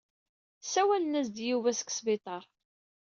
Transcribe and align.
Ssawlen-as-d 0.63 1.37
i 1.43 1.47
Yuba 1.49 1.71
seg 1.79 1.89
sbiṭar. 1.91 2.43